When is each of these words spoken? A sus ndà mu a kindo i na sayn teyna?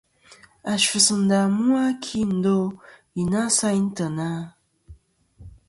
A 0.71 0.73
sus 0.83 1.07
ndà 1.23 1.39
mu 1.57 1.69
a 1.85 1.87
kindo 2.05 2.57
i 3.19 3.21
na 3.31 3.41
sayn 3.57 3.85
teyna? 3.95 4.29